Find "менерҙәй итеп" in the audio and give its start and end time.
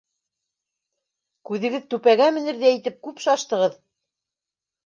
2.39-2.99